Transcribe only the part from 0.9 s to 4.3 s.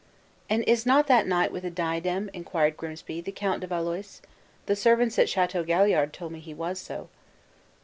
that knight with the diadem," inquired Grimsby, "the Count de Valois?